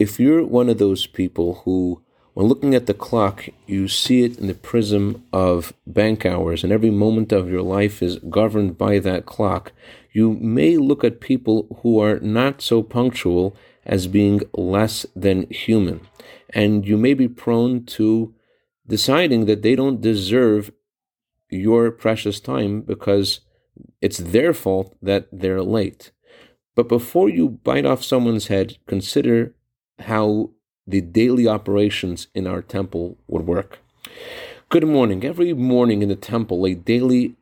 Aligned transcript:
if 0.00 0.18
you're 0.18 0.46
one 0.46 0.70
of 0.70 0.78
those 0.78 1.06
people 1.06 1.60
who, 1.66 2.02
when 2.32 2.46
looking 2.46 2.74
at 2.74 2.86
the 2.86 2.94
clock, 2.94 3.50
you 3.66 3.86
see 3.86 4.24
it 4.24 4.38
in 4.38 4.46
the 4.46 4.54
prism 4.54 5.22
of 5.30 5.74
bank 5.86 6.24
hours, 6.24 6.64
and 6.64 6.72
every 6.72 6.90
moment 6.90 7.32
of 7.32 7.50
your 7.50 7.60
life 7.60 8.02
is 8.02 8.16
governed 8.30 8.78
by 8.78 8.98
that 8.98 9.26
clock, 9.26 9.72
you 10.10 10.32
may 10.40 10.78
look 10.78 11.04
at 11.04 11.20
people 11.20 11.80
who 11.82 12.00
are 12.00 12.18
not 12.20 12.62
so 12.62 12.82
punctual 12.82 13.54
as 13.84 14.06
being 14.06 14.40
less 14.54 15.04
than 15.14 15.48
human. 15.50 16.00
And 16.54 16.86
you 16.88 16.96
may 16.96 17.12
be 17.12 17.28
prone 17.28 17.84
to 17.96 18.34
deciding 18.86 19.44
that 19.44 19.60
they 19.60 19.76
don't 19.76 20.00
deserve 20.00 20.72
your 21.50 21.90
precious 21.90 22.40
time 22.40 22.80
because 22.80 23.40
it's 24.00 24.18
their 24.18 24.54
fault 24.54 24.96
that 25.02 25.28
they're 25.30 25.62
late. 25.62 26.10
But 26.74 26.88
before 26.88 27.28
you 27.28 27.50
bite 27.50 27.84
off 27.84 28.02
someone's 28.02 28.46
head, 28.46 28.78
consider 28.86 29.54
how 30.02 30.50
the 30.86 31.00
daily 31.00 31.46
operations 31.46 32.28
in 32.34 32.46
our 32.46 32.62
temple 32.62 33.16
would 33.28 33.46
work. 33.46 33.78
Good 34.68 34.86
morning. 34.86 35.24
Every 35.24 35.52
morning 35.52 36.02
in 36.02 36.08
the 36.08 36.16
temple, 36.16 36.66
a 36.66 36.74
daily 36.74 37.36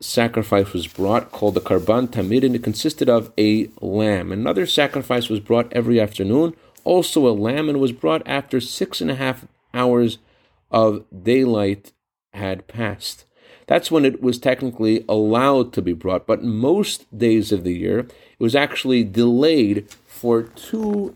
sacrifice 0.00 0.72
was 0.72 0.86
brought 0.86 1.32
called 1.32 1.54
the 1.54 1.60
Korban 1.60 2.08
Tamid, 2.08 2.44
and 2.44 2.54
it 2.54 2.62
consisted 2.62 3.08
of 3.08 3.32
a 3.38 3.68
lamb. 3.80 4.30
Another 4.30 4.66
sacrifice 4.66 5.28
was 5.28 5.40
brought 5.40 5.72
every 5.72 6.00
afternoon, 6.00 6.54
also 6.84 7.26
a 7.26 7.30
lamb, 7.30 7.68
and 7.68 7.80
was 7.80 7.92
brought 7.92 8.22
after 8.26 8.60
six 8.60 9.00
and 9.00 9.10
a 9.10 9.16
half 9.16 9.46
hours 9.74 10.18
of 10.70 11.04
daylight 11.22 11.92
had 12.32 12.68
passed. 12.68 13.24
That's 13.66 13.90
when 13.90 14.04
it 14.04 14.22
was 14.22 14.38
technically 14.38 15.04
allowed 15.08 15.72
to 15.74 15.82
be 15.82 15.92
brought, 15.92 16.26
but 16.26 16.42
most 16.42 17.06
days 17.16 17.52
of 17.52 17.64
the 17.64 17.74
year, 17.74 18.00
it 18.00 18.40
was 18.40 18.54
actually 18.54 19.04
delayed 19.04 19.90
for 20.06 20.42
two 20.42 21.14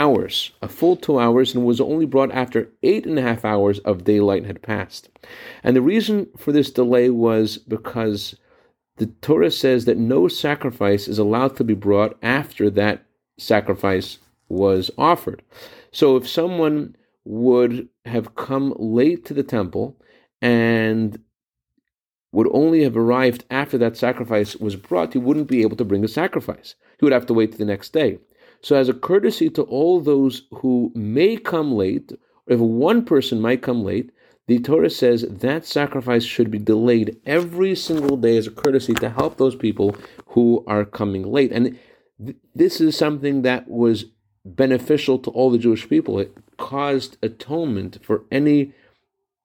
hours, 0.00 0.52
a 0.62 0.68
full 0.68 0.96
two 0.96 1.18
hours, 1.18 1.54
and 1.54 1.64
was 1.64 1.80
only 1.80 2.06
brought 2.06 2.32
after 2.32 2.70
eight 2.82 3.04
and 3.04 3.18
a 3.18 3.22
half 3.22 3.44
hours 3.44 3.78
of 3.80 4.04
daylight 4.04 4.46
had 4.46 4.62
passed. 4.62 5.10
And 5.62 5.76
the 5.76 5.82
reason 5.82 6.28
for 6.38 6.52
this 6.52 6.70
delay 6.70 7.10
was 7.10 7.58
because 7.58 8.34
the 8.96 9.06
Torah 9.20 9.50
says 9.50 9.84
that 9.84 9.98
no 9.98 10.26
sacrifice 10.26 11.06
is 11.06 11.18
allowed 11.18 11.54
to 11.56 11.64
be 11.64 11.74
brought 11.74 12.16
after 12.22 12.70
that 12.70 13.04
sacrifice 13.38 14.18
was 14.48 14.90
offered. 14.96 15.42
So 15.92 16.16
if 16.16 16.26
someone 16.26 16.96
would 17.24 17.88
have 18.06 18.34
come 18.34 18.74
late 18.78 19.24
to 19.26 19.34
the 19.34 19.42
temple 19.42 20.00
and 20.40 21.18
would 22.32 22.48
only 22.52 22.82
have 22.84 22.96
arrived 22.96 23.44
after 23.50 23.76
that 23.78 23.96
sacrifice 23.96 24.56
was 24.56 24.76
brought, 24.76 25.12
he 25.12 25.18
wouldn't 25.18 25.48
be 25.48 25.62
able 25.62 25.76
to 25.76 25.84
bring 25.84 26.04
a 26.04 26.08
sacrifice. 26.08 26.74
He 26.98 27.04
would 27.04 27.12
have 27.12 27.26
to 27.26 27.34
wait 27.34 27.52
to 27.52 27.58
the 27.58 27.64
next 27.64 27.92
day. 27.92 28.18
So, 28.62 28.76
as 28.76 28.88
a 28.88 28.94
courtesy 28.94 29.48
to 29.50 29.62
all 29.62 30.00
those 30.00 30.42
who 30.56 30.92
may 30.94 31.36
come 31.36 31.72
late, 31.72 32.12
or 32.12 32.54
if 32.54 32.60
one 32.60 33.04
person 33.04 33.40
might 33.40 33.62
come 33.62 33.84
late, 33.84 34.10
the 34.46 34.58
Torah 34.58 34.90
says 34.90 35.24
that 35.28 35.64
sacrifice 35.64 36.24
should 36.24 36.50
be 36.50 36.58
delayed 36.58 37.16
every 37.24 37.74
single 37.74 38.16
day 38.16 38.36
as 38.36 38.48
a 38.48 38.50
courtesy 38.50 38.94
to 38.94 39.08
help 39.08 39.36
those 39.36 39.54
people 39.54 39.96
who 40.26 40.64
are 40.66 40.84
coming 40.84 41.22
late. 41.22 41.52
And 41.52 41.78
th- 42.24 42.36
this 42.54 42.80
is 42.80 42.96
something 42.96 43.42
that 43.42 43.68
was 43.68 44.06
beneficial 44.44 45.18
to 45.20 45.30
all 45.30 45.50
the 45.50 45.58
Jewish 45.58 45.88
people. 45.88 46.18
It 46.18 46.36
caused 46.56 47.16
atonement 47.22 47.98
for 48.02 48.24
any 48.30 48.72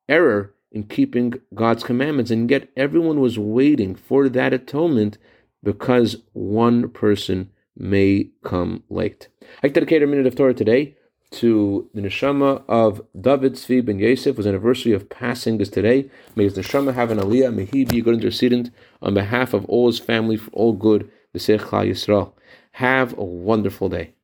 error 0.09 0.53
in 0.71 0.83
keeping 0.83 1.35
God's 1.53 1.83
commandments, 1.83 2.31
and 2.31 2.49
yet 2.49 2.69
everyone 2.75 3.19
was 3.19 3.39
waiting 3.39 3.95
for 3.95 4.27
that 4.27 4.53
atonement 4.53 5.17
because 5.63 6.17
one 6.33 6.89
person 6.89 7.49
may 7.77 8.29
come 8.43 8.83
late. 8.89 9.27
I 9.63 9.67
dedicate 9.67 10.03
a 10.03 10.07
minute 10.07 10.27
of 10.27 10.35
Torah 10.35 10.53
today 10.53 10.95
to 11.31 11.89
the 11.93 12.01
neshama 12.01 12.63
of 12.67 13.01
David 13.19 13.53
Tzvi 13.53 13.83
ben 13.83 13.99
Yosef, 13.99 14.35
whose 14.37 14.47
anniversary 14.47 14.93
of 14.93 15.09
passing 15.09 15.59
is 15.59 15.69
today. 15.69 16.09
May 16.35 16.45
his 16.45 16.57
neshama 16.57 16.93
have 16.93 17.11
an 17.11 17.19
aliyah, 17.19 17.53
may 17.53 17.65
he 17.65 17.85
be 17.85 17.99
a 17.99 18.01
good 18.01 18.21
intercedent 18.21 18.71
on 19.01 19.13
behalf 19.13 19.53
of 19.53 19.65
all 19.65 19.87
his 19.87 19.99
family 19.99 20.37
for 20.37 20.49
all 20.51 20.73
good, 20.73 21.11
Sech 21.35 21.61
Yisrael. 21.61 22.31
Have 22.73 23.17
a 23.17 23.23
wonderful 23.23 23.89
day. 23.89 24.14